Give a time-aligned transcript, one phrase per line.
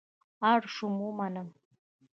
[0.51, 1.49] اړ شوم ومنم.